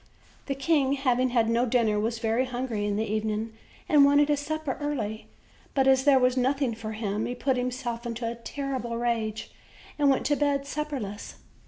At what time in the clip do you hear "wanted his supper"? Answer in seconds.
4.03-4.75